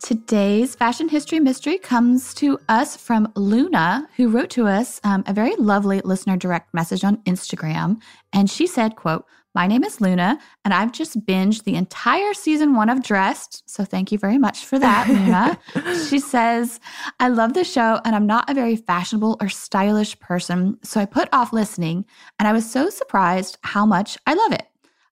[0.00, 5.32] Today's fashion history mystery comes to us from Luna, who wrote to us um, a
[5.32, 8.00] very lovely listener direct message on Instagram.
[8.32, 12.76] And she said, quote, my name is Luna, and I've just binged the entire season
[12.76, 13.68] one of Dressed.
[13.68, 15.58] So thank you very much for that, Luna.
[16.08, 16.78] she says,
[17.18, 20.78] I love the show, and I'm not a very fashionable or stylish person.
[20.84, 22.04] So I put off listening,
[22.38, 24.66] and I was so surprised how much I love it.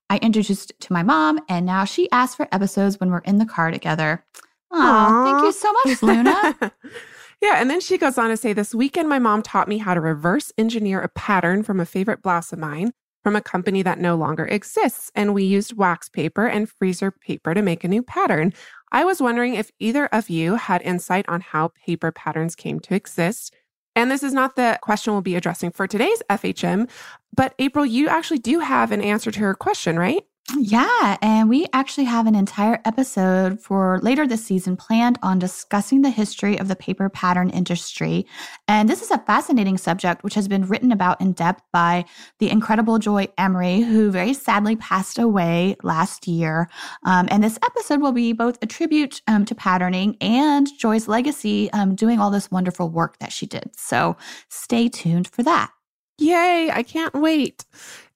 [0.09, 3.39] I introduced it to my mom, and now she asks for episodes when we're in
[3.39, 4.23] the car together.
[4.71, 6.55] Oh, thank you so much, Luna.
[7.41, 7.61] yeah.
[7.61, 10.01] And then she goes on to say, This weekend, my mom taught me how to
[10.01, 12.91] reverse engineer a pattern from a favorite blouse of mine
[13.27, 15.11] from a company that no longer exists.
[15.13, 18.53] And we used wax paper and freezer paper to make a new pattern.
[18.93, 22.95] I was wondering if either of you had insight on how paper patterns came to
[22.95, 23.53] exist.
[23.97, 26.89] And this is not the question we'll be addressing for today's FHM,
[27.35, 30.23] but April, you actually do have an answer to her question, right?
[30.55, 36.03] Yeah, and we actually have an entire episode for later this season planned on discussing
[36.03, 38.25] the history of the paper pattern industry.
[38.65, 42.05] And this is a fascinating subject which has been written about in depth by
[42.39, 46.69] the incredible Joy Emery, who very sadly passed away last year.
[47.03, 51.69] Um, and this episode will be both a tribute um, to patterning and Joy's legacy
[51.73, 53.71] um, doing all this wonderful work that she did.
[53.75, 54.15] So
[54.47, 55.71] stay tuned for that.
[56.19, 57.63] Yay, I can't wait.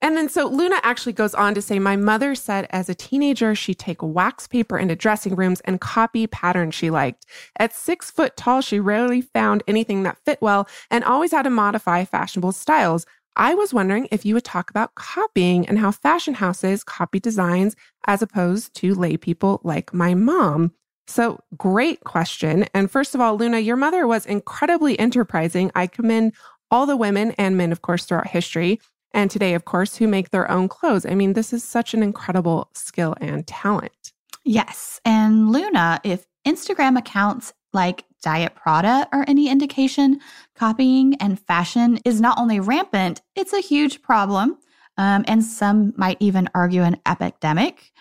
[0.00, 3.54] And then so Luna actually goes on to say, My mother said as a teenager,
[3.54, 7.26] she'd take wax paper into dressing rooms and copy patterns she liked.
[7.60, 11.50] At six foot tall, she rarely found anything that fit well and always had to
[11.50, 13.06] modify fashionable styles.
[13.36, 17.76] I was wondering if you would talk about copying and how fashion houses copy designs
[18.06, 20.72] as opposed to lay people like my mom.
[21.06, 22.64] So, great question.
[22.74, 25.70] And first of all, Luna, your mother was incredibly enterprising.
[25.74, 26.32] I commend
[26.72, 28.80] all the women and men, of course, throughout history,
[29.14, 31.04] and today, of course, who make their own clothes.
[31.04, 34.12] I mean, this is such an incredible skill and talent.
[34.44, 35.00] Yes.
[35.04, 40.20] And Luna, if Instagram accounts like Diet Prada are any indication,
[40.56, 44.58] copying and fashion is not only rampant, it's a huge problem.
[44.96, 47.92] Um, and some might even argue an epidemic.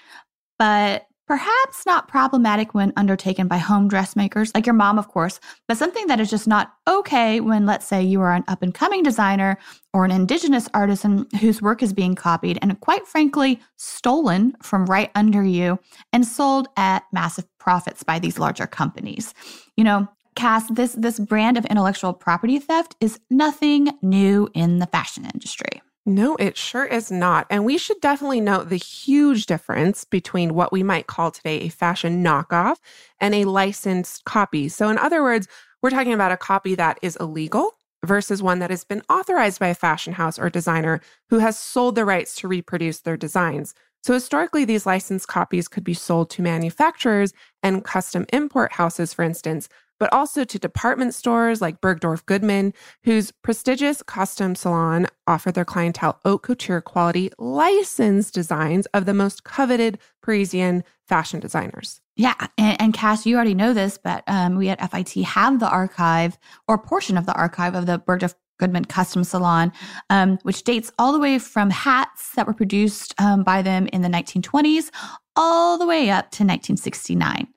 [0.57, 5.77] But Perhaps not problematic when undertaken by home dressmakers, like your mom, of course, but
[5.77, 9.01] something that is just not okay when, let's say, you are an up and coming
[9.01, 9.57] designer
[9.93, 15.09] or an indigenous artisan whose work is being copied and, quite frankly, stolen from right
[15.15, 15.79] under you
[16.11, 19.33] and sold at massive profits by these larger companies.
[19.77, 24.87] You know, Cass, this, this brand of intellectual property theft is nothing new in the
[24.87, 25.81] fashion industry.
[26.05, 27.45] No, it sure is not.
[27.49, 31.69] And we should definitely note the huge difference between what we might call today a
[31.69, 32.77] fashion knockoff
[33.19, 34.67] and a licensed copy.
[34.67, 35.47] So, in other words,
[35.81, 37.71] we're talking about a copy that is illegal
[38.03, 41.93] versus one that has been authorized by a fashion house or designer who has sold
[41.93, 43.75] the rights to reproduce their designs.
[44.01, 49.21] So, historically, these licensed copies could be sold to manufacturers and custom import houses, for
[49.21, 49.69] instance,
[50.01, 52.73] but also to department stores like Bergdorf Goodman,
[53.03, 59.43] whose prestigious custom salon offered their clientele haute couture quality licensed designs of the most
[59.43, 62.01] coveted Parisian fashion designers.
[62.15, 65.69] Yeah, and, and Cass, you already know this, but um, we at FIT have the
[65.69, 69.71] archive or portion of the archive of the Bergdorf Goodman Custom Salon,
[70.09, 74.01] um, which dates all the way from hats that were produced um, by them in
[74.01, 74.89] the 1920s
[75.35, 77.47] all the way up to 1969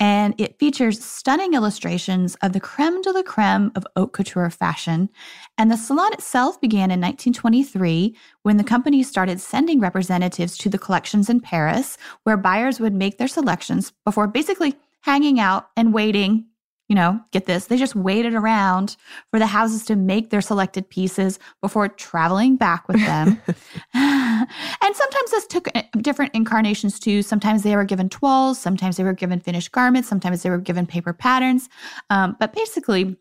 [0.00, 5.08] and it features stunning illustrations of the creme de la creme of haute couture fashion.
[5.56, 10.78] And the salon itself began in 1923 when the company started sending representatives to the
[10.78, 16.46] collections in Paris, where buyers would make their selections before basically hanging out and waiting
[16.88, 18.96] you know, get this, they just waited around
[19.30, 23.40] for the houses to make their selected pieces before traveling back with them.
[23.94, 24.46] and
[24.96, 27.22] sometimes this took uh, different incarnations too.
[27.22, 30.86] Sometimes they were given toiles, sometimes they were given finished garments, sometimes they were given
[30.86, 31.70] paper patterns.
[32.10, 33.16] Um, but basically,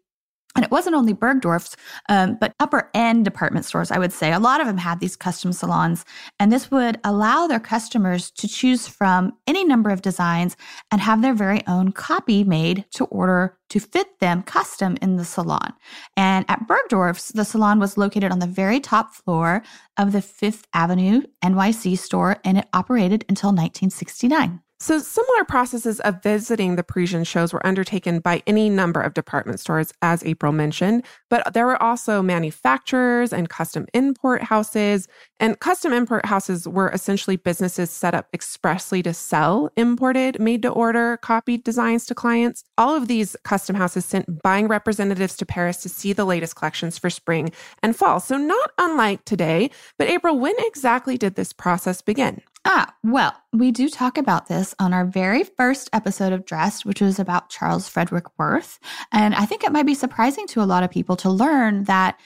[0.56, 1.76] and it wasn't only Bergdorf's,
[2.10, 4.32] um, but upper end department stores, I would say.
[4.32, 6.06] A lot of them had these custom salons.
[6.40, 10.56] And this would allow their customers to choose from any number of designs
[10.92, 15.26] and have their very own copy made to order to fit them custom in the
[15.26, 15.74] salon.
[16.16, 19.64] And at Bergdorf's, the salon was located on the very top floor
[19.98, 24.62] of the Fifth Avenue NYC store, and it operated until 1969.
[24.83, 29.62] So, similar processes of visiting the Parisian shows were undertaken by any number of department
[29.62, 35.07] stores, as April mentioned, but there were also manufacturers and custom import houses.
[35.39, 40.69] And custom import houses were essentially businesses set up expressly to sell imported, made to
[40.69, 42.65] order, copied designs to clients.
[42.77, 46.97] All of these custom houses sent buying representatives to Paris to see the latest collections
[46.97, 48.19] for spring and fall.
[48.19, 52.41] So, not unlike today, but April, when exactly did this process begin?
[52.65, 57.01] Ah, well, we do talk about this on our very first episode of Dressed, which
[57.01, 58.80] was about Charles Frederick Worth.
[59.12, 62.18] And I think it might be surprising to a lot of people to learn that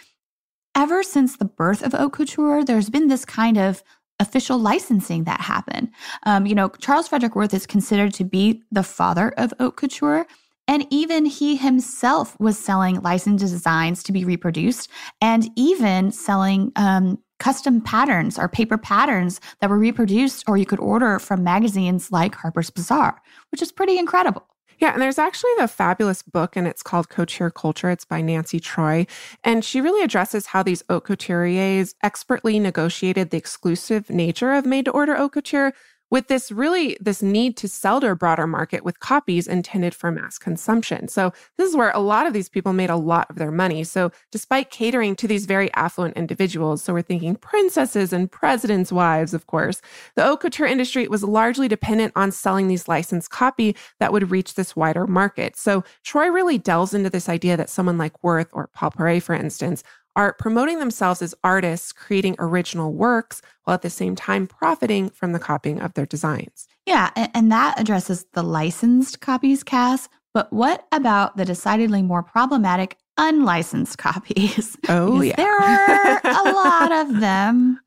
[0.75, 3.84] ever since the birth of haute couture, there's been this kind of
[4.19, 5.89] official licensing that happened.
[6.24, 10.28] Um, you know, Charles Frederick Worth is considered to be the father of haute couture.
[10.68, 14.90] And even he himself was selling licensed designs to be reproduced
[15.22, 20.80] and even selling um, custom patterns or paper patterns that were reproduced or you could
[20.80, 24.48] order from magazines like Harper's Bazaar, which is pretty incredible.
[24.80, 27.89] Yeah, and there's actually the fabulous book, and it's called Couture Culture.
[27.89, 29.07] It's by Nancy Troy.
[29.44, 34.86] And she really addresses how these haute couturiers expertly negotiated the exclusive nature of made
[34.86, 35.74] to order haute couture
[36.09, 40.12] with this really this need to sell to a broader market with copies intended for
[40.12, 41.07] mass consumption.
[41.07, 43.83] So this is where a lot of these people made a lot of their money.
[43.83, 49.33] So despite catering to these very affluent individuals, so we're thinking princesses and presidents' wives,
[49.33, 49.81] of course,
[50.15, 54.56] the haute couture industry was largely dependent on selling these licensed copy that would reach
[54.56, 55.56] this wider market.
[55.56, 59.36] So Troy really delves into this idea that someone like Worth or Paul Poiret, for
[59.36, 59.83] instance,
[60.18, 65.31] are promoting themselves as artists, creating original works, while at the same time profiting from
[65.31, 66.68] the copying of their designs.
[66.88, 70.10] Yeah, and that addresses the licensed copies, Cass.
[70.34, 74.75] But what about the decidedly more problematic unlicensed copies?
[74.90, 75.36] Oh, yeah.
[75.36, 77.80] There are a lot of them.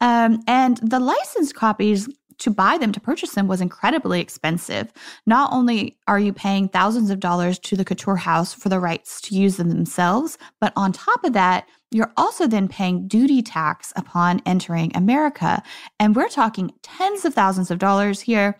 [0.00, 2.08] Um, and the licensed copies
[2.42, 4.92] to buy them, to purchase them, was incredibly expensive.
[5.26, 9.20] Not only are you paying thousands of dollars to the couture house for the rights
[9.22, 13.92] to use them themselves, but on top of that, you're also then paying duty tax
[13.96, 15.62] upon entering America.
[16.00, 18.58] And we're talking tens of thousands of dollars here.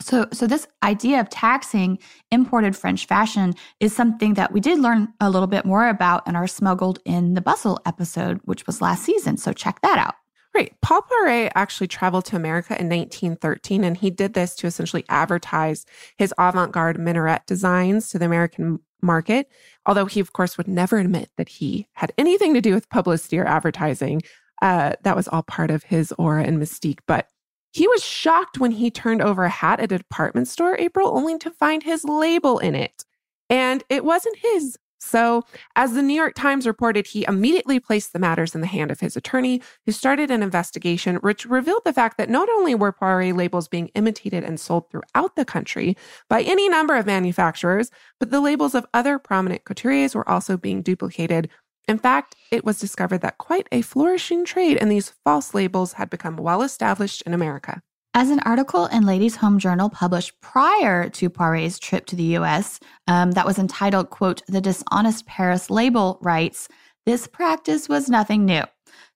[0.00, 1.98] So, so this idea of taxing
[2.30, 6.34] imported French fashion is something that we did learn a little bit more about in
[6.34, 9.36] our Smuggled in the Bustle episode, which was last season.
[9.36, 10.14] So check that out.
[10.54, 10.74] Right.
[10.82, 15.86] Paul Poiret actually traveled to America in 1913, and he did this to essentially advertise
[16.18, 19.48] his avant garde minaret designs to the American market.
[19.86, 23.38] Although he, of course, would never admit that he had anything to do with publicity
[23.38, 24.22] or advertising.
[24.60, 27.00] Uh, that was all part of his aura and mystique.
[27.06, 27.28] But
[27.72, 31.38] he was shocked when he turned over a hat at a department store, April, only
[31.38, 33.04] to find his label in it.
[33.48, 34.78] And it wasn't his.
[35.04, 35.42] So,
[35.74, 39.00] as the New York Times reported, he immediately placed the matters in the hand of
[39.00, 43.36] his attorney, who started an investigation which revealed the fact that not only were Poiret
[43.36, 45.96] labels being imitated and sold throughout the country
[46.28, 47.90] by any number of manufacturers,
[48.20, 51.50] but the labels of other prominent couturiers were also being duplicated.
[51.88, 56.10] In fact, it was discovered that quite a flourishing trade in these false labels had
[56.10, 57.82] become well established in America.
[58.14, 62.78] As an article in Ladies Home Journal published prior to Poiret's trip to the US,
[63.06, 66.68] um, that was entitled, quote, The Dishonest Paris Label writes,
[67.06, 68.64] this practice was nothing new.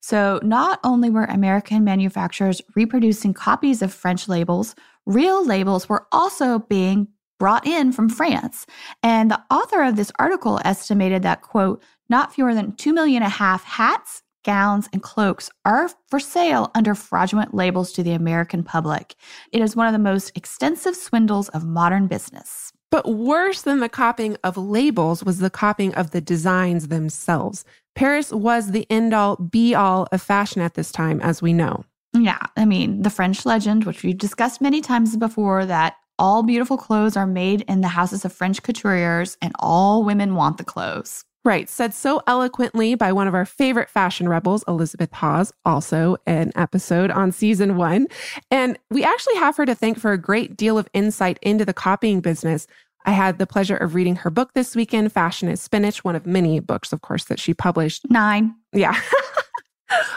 [0.01, 4.75] So, not only were American manufacturers reproducing copies of French labels,
[5.05, 8.67] real labels were also being brought in from France.
[9.03, 13.31] And the author of this article estimated that, quote, not fewer than 2 million and
[13.31, 18.63] a half hats, gowns, and cloaks are for sale under fraudulent labels to the American
[18.63, 19.15] public.
[19.53, 22.73] It is one of the most extensive swindles of modern business.
[22.91, 27.65] But worse than the copying of labels was the copying of the designs themselves.
[27.95, 31.85] Paris was the end all be all of fashion at this time, as we know.
[32.15, 36.79] Yeah, I mean, the French legend, which we've discussed many times before, that all beautiful
[36.79, 41.25] clothes are made in the houses of French couturiers and all women want the clothes.
[41.47, 46.51] Right, said so eloquently by one of our favorite fashion rebels, Elizabeth Hawes, also an
[46.57, 48.09] episode on season one.
[48.51, 51.73] And we actually have her to thank for a great deal of insight into the
[51.73, 52.67] copying business.
[53.05, 56.27] I had the pleasure of reading her book this weekend, Fashion is Spinach, one of
[56.27, 58.11] many books, of course, that she published.
[58.11, 58.53] Nine.
[58.73, 59.01] Yeah.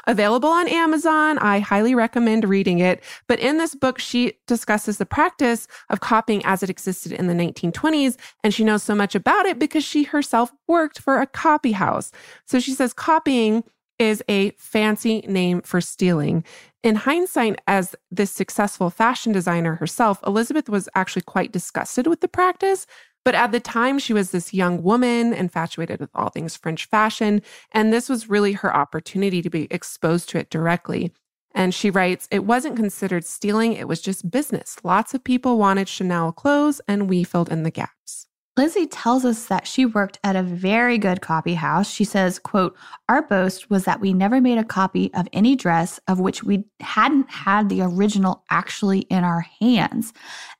[0.07, 1.37] Available on Amazon.
[1.39, 3.03] I highly recommend reading it.
[3.27, 7.33] But in this book, she discusses the practice of copying as it existed in the
[7.33, 8.17] 1920s.
[8.43, 12.11] And she knows so much about it because she herself worked for a copy house.
[12.45, 13.63] So she says copying
[13.99, 16.43] is a fancy name for stealing.
[16.81, 22.29] In hindsight, as this successful fashion designer herself, Elizabeth was actually quite disgusted with the
[22.29, 22.87] practice.
[23.25, 27.41] But at the time, she was this young woman infatuated with all things French fashion.
[27.71, 31.11] And this was really her opportunity to be exposed to it directly.
[31.53, 34.77] And she writes, it wasn't considered stealing, it was just business.
[34.83, 38.27] Lots of people wanted Chanel clothes, and we filled in the gaps.
[38.59, 41.89] Lizzie tells us that she worked at a very good copy house.
[41.89, 42.75] She says, quote,
[43.07, 46.65] our boast was that we never made a copy of any dress of which we
[46.81, 50.11] hadn't had the original actually in our hands.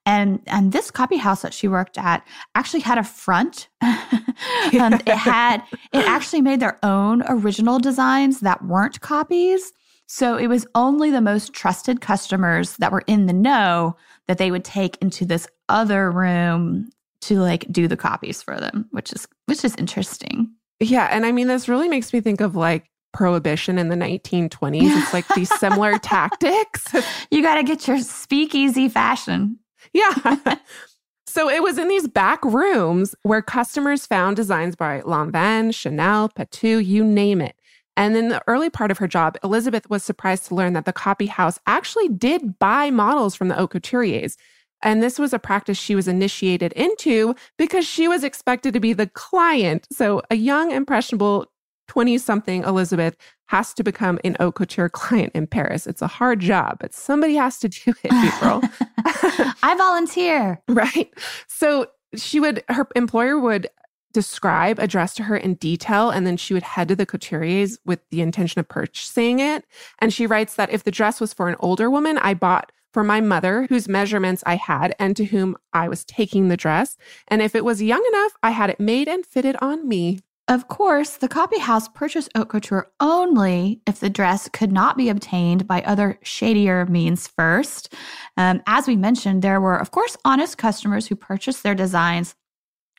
[0.06, 2.26] And and this copy house that she worked at
[2.56, 3.68] actually had a front.
[3.82, 9.74] um, it had it actually made their own original designs that weren't copies.
[10.08, 14.52] So it was only the most trusted customers that were in the know that they
[14.52, 16.90] would take into this other room
[17.22, 20.50] to like do the copies for them, which is which is interesting.
[20.80, 25.02] Yeah, and I mean this really makes me think of like prohibition in the 1920s.
[25.02, 26.88] It's like these similar tactics.
[27.32, 29.60] You got to get your speakeasy fashion.
[29.94, 30.38] Yeah.
[31.28, 36.84] so it was in these back rooms where customers found designs by Lanvin, Chanel, Patou,
[36.84, 37.56] you name it.
[37.96, 40.94] And in the early part of her job, Elizabeth was surprised to learn that the
[40.94, 44.38] copy house actually did buy models from the haute couturiers.
[44.82, 48.94] And this was a practice she was initiated into because she was expected to be
[48.94, 49.88] the client.
[49.92, 51.48] So a young, impressionable
[51.90, 53.18] 20 something Elizabeth
[53.48, 55.88] has to become an haute couture client in Paris.
[55.88, 58.62] It's a hard job, but somebody has to do it, April.
[59.64, 60.62] I volunteer.
[60.70, 61.12] right.
[61.48, 63.68] So she would, her employer would
[64.14, 67.78] describe a dress to her in detail, and then she would head to the couturiers
[67.86, 69.66] with the intention of purchasing it.
[70.00, 73.04] And she writes that if the dress was for an older woman, I bought for
[73.04, 76.98] my mother, whose measurements I had and to whom I was taking the dress.
[77.28, 80.20] And if it was young enough, I had it made and fitted on me.
[80.50, 85.08] Of course, the copy house purchased haute couture only if the dress could not be
[85.08, 87.94] obtained by other shadier means first.
[88.36, 92.34] Um, as we mentioned, there were, of course, honest customers who purchased their designs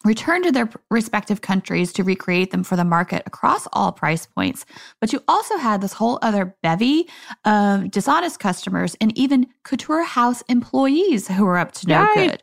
[0.05, 4.65] return to their respective countries to recreate them for the market across all price points.
[5.01, 7.09] But you also had this whole other bevy
[7.45, 12.43] of dishonest customers and even couture house employees who were up to no Yikes.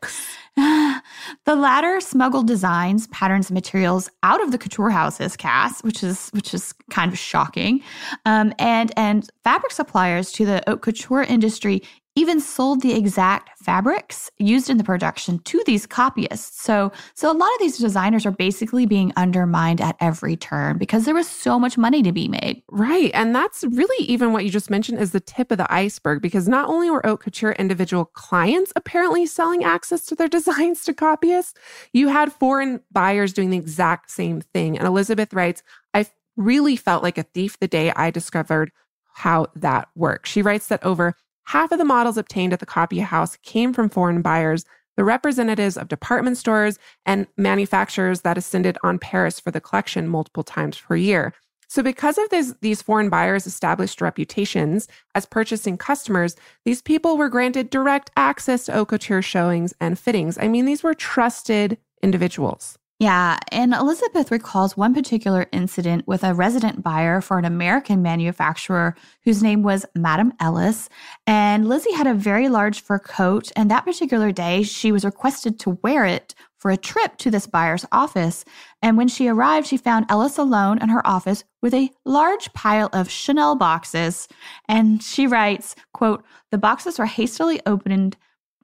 [1.44, 6.30] the latter smuggled designs, patterns, and materials out of the couture houses, Cass, which is
[6.30, 7.80] which is kind of shocking,
[8.26, 11.82] um, and and fabric suppliers to the haute couture industry
[12.18, 16.60] even sold the exact fabrics used in the production to these copyists.
[16.60, 21.04] So, so a lot of these designers are basically being undermined at every turn because
[21.04, 22.64] there was so much money to be made.
[22.70, 23.12] Right.
[23.14, 26.48] And that's really even what you just mentioned is the tip of the iceberg because
[26.48, 31.54] not only were haute couture individual clients apparently selling access to their designs to copyists,
[31.92, 34.76] you had foreign buyers doing the exact same thing.
[34.76, 35.62] And Elizabeth writes,
[35.94, 36.06] I
[36.36, 38.72] really felt like a thief the day I discovered
[39.12, 40.30] how that works.
[40.30, 41.14] She writes that over
[41.48, 44.66] Half of the models obtained at the copy house came from foreign buyers,
[44.98, 50.42] the representatives of department stores and manufacturers that ascended on Paris for the collection multiple
[50.42, 51.32] times per year.
[51.66, 56.36] So, because of this, these foreign buyers' established reputations as purchasing customers,
[56.66, 60.36] these people were granted direct access to haute couture showings and fittings.
[60.36, 62.77] I mean, these were trusted individuals.
[63.00, 68.96] Yeah, and Elizabeth recalls one particular incident with a resident buyer for an American manufacturer
[69.24, 70.88] whose name was Madame Ellis.
[71.24, 75.60] And Lizzie had a very large fur coat, and that particular day she was requested
[75.60, 78.44] to wear it for a trip to this buyer's office.
[78.82, 82.90] And when she arrived, she found Ellis alone in her office with a large pile
[82.92, 84.26] of Chanel boxes.
[84.68, 88.16] And she writes, quote, the boxes were hastily opened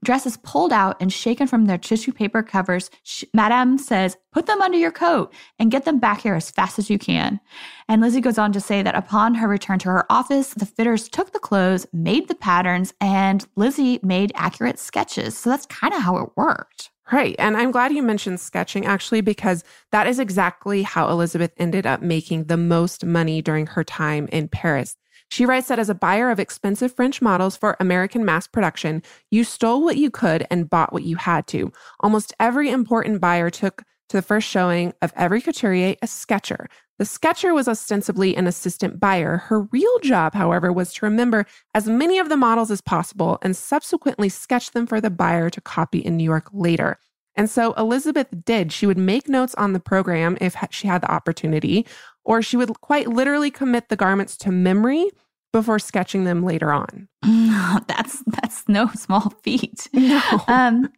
[0.04, 2.90] dresses pulled out and shaken from their tissue paper covers,
[3.32, 6.90] Madame says, put them under your coat and get them back here as fast as
[6.90, 7.40] you can.
[7.88, 11.08] And Lizzie goes on to say that upon her return to her office, the fitters
[11.08, 15.36] took the clothes, made the patterns, and Lizzie made accurate sketches.
[15.36, 16.90] So that's kind of how it worked.
[17.12, 17.36] Right.
[17.38, 22.00] And I'm glad you mentioned sketching actually, because that is exactly how Elizabeth ended up
[22.00, 24.96] making the most money during her time in Paris.
[25.34, 29.42] She writes that as a buyer of expensive French models for American mass production, you
[29.42, 31.72] stole what you could and bought what you had to.
[31.98, 36.68] Almost every important buyer took to the first showing of every couturier a sketcher.
[37.00, 39.38] The sketcher was ostensibly an assistant buyer.
[39.38, 43.56] Her real job, however, was to remember as many of the models as possible and
[43.56, 46.96] subsequently sketch them for the buyer to copy in New York later.
[47.34, 48.72] And so Elizabeth did.
[48.72, 51.84] She would make notes on the program if she had the opportunity,
[52.22, 55.10] or she would quite literally commit the garments to memory
[55.54, 57.08] before sketching them later on.
[57.86, 59.88] that's that's no small feat.
[59.92, 60.20] No.
[60.48, 60.92] Um,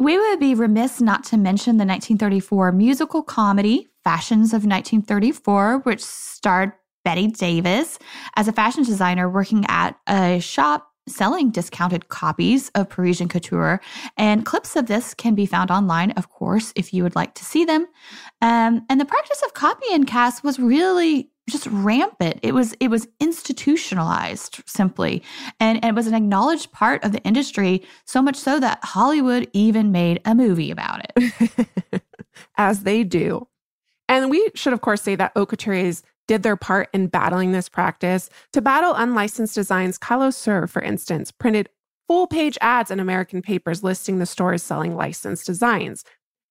[0.00, 6.02] we would be remiss not to mention the 1934 musical comedy Fashions of 1934, which
[6.02, 6.72] starred
[7.04, 7.98] Bette Davis
[8.34, 13.80] as a fashion designer working at a shop selling discounted copies of Parisian couture.
[14.16, 17.44] And clips of this can be found online, of course, if you would like to
[17.44, 17.86] see them.
[18.42, 22.40] Um, and the practice of copy and Cass was really just rampant.
[22.42, 25.22] It was it was institutionalized simply,
[25.58, 27.82] and, and it was an acknowledged part of the industry.
[28.04, 32.02] So much so that Hollywood even made a movie about it,
[32.56, 33.46] as they do.
[34.08, 38.30] And we should, of course, say that haute did their part in battling this practice.
[38.52, 41.68] To battle unlicensed designs, Callot Soeurs, for instance, printed
[42.06, 46.04] full page ads in American papers listing the stores selling licensed designs.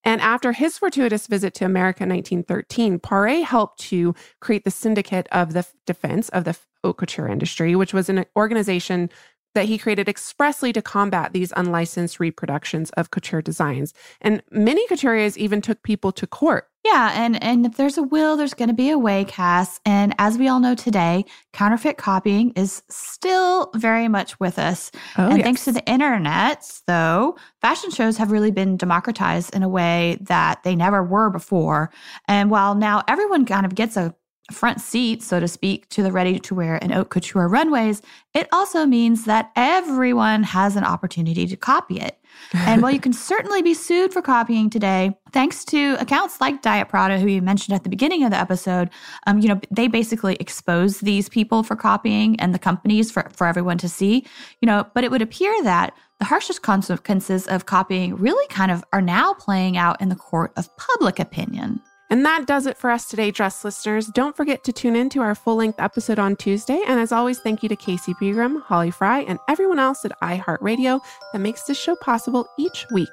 [0.03, 5.27] And after his fortuitous visit to America in 1913, Poiret helped to create the Syndicate
[5.32, 9.10] of the Defense of the Haute Couture Industry, which was an organization
[9.56, 13.94] that he created expressly to combat these unlicensed reproductions of couture designs.
[14.22, 16.69] And many couturiers even took people to court.
[16.86, 19.82] Yeah, and and if there's a will, there's going to be a way, Cass.
[19.86, 24.90] And as we all know today, counterfeit copying is still very much with us.
[25.18, 25.46] Oh, and yes.
[25.46, 30.64] thanks to the internet, though, fashion shows have really been democratized in a way that
[30.64, 31.92] they never were before.
[32.30, 34.16] And while now everyone kind of gets a
[34.53, 38.01] front seat, so to speak, to the ready to wear and haute couture runways,
[38.34, 42.18] it also means that everyone has an opportunity to copy it.
[42.53, 46.89] and while you can certainly be sued for copying today, thanks to accounts like Diet
[46.89, 48.89] Prada, who you mentioned at the beginning of the episode,
[49.27, 53.48] um, you know, they basically expose these people for copying and the companies for, for
[53.48, 54.25] everyone to see,
[54.62, 58.84] you know, but it would appear that the harshest consequences of copying really kind of
[58.91, 61.82] are now playing out in the court of public opinion.
[62.10, 64.08] And that does it for us today, Dressed listeners.
[64.08, 66.82] Don't forget to tune in to our full length episode on Tuesday.
[66.88, 71.01] And as always, thank you to Casey Pegram, Holly Fry, and everyone else at iHeartRadio
[71.34, 73.10] that makes this show possible each week.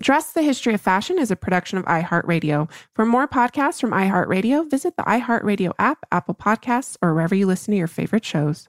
[0.00, 2.70] Dressed the History of Fashion is a production of iHeartRadio.
[2.94, 7.72] For more podcasts from iHeartRadio, visit the iHeartRadio app, Apple Podcasts, or wherever you listen
[7.72, 8.68] to your favorite shows.